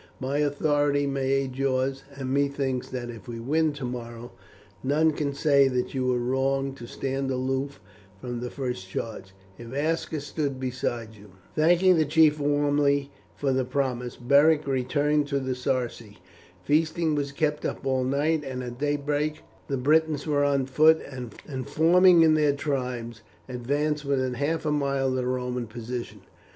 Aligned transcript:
My 0.19 0.39
authority 0.39 1.05
may 1.05 1.29
aid 1.31 1.57
yours, 1.59 2.03
and 2.15 2.33
methinks 2.33 2.89
that 2.89 3.11
if 3.11 3.27
we 3.27 3.39
win 3.39 3.71
tomorrow, 3.71 4.31
none 4.83 5.11
can 5.11 5.31
say 5.31 5.67
that 5.67 5.93
you 5.93 6.07
were 6.07 6.17
wrong 6.17 6.73
to 6.73 6.87
stand 6.87 7.29
aloof 7.29 7.79
from 8.19 8.39
the 8.39 8.49
first 8.49 8.89
charge, 8.89 9.35
if 9.59 9.71
Aska 9.75 10.19
stood 10.19 10.59
beside 10.59 11.13
you." 11.13 11.33
Thanking 11.55 11.97
the 11.97 12.05
chief 12.05 12.39
warmly 12.39 13.11
for 13.35 13.53
the 13.53 13.63
promise, 13.63 14.15
Beric 14.15 14.65
returned 14.65 15.27
to 15.27 15.39
the 15.39 15.53
Sarci. 15.53 16.17
Feasting 16.63 17.13
was 17.13 17.31
kept 17.31 17.63
up 17.63 17.85
all 17.85 18.03
night, 18.03 18.43
and 18.43 18.63
at 18.63 18.79
daybreak 18.79 19.41
the 19.67 19.77
Britons 19.77 20.25
were 20.25 20.43
on 20.43 20.65
foot, 20.65 20.99
and 21.07 21.69
forming 21.69 22.23
in 22.23 22.33
their 22.33 22.53
tribes 22.55 23.21
advanced 23.47 24.03
within 24.03 24.33
half 24.33 24.65
a 24.65 24.71
mile 24.71 25.09
of 25.09 25.13
the 25.13 25.27
Roman 25.27 25.67
position. 25.67 26.21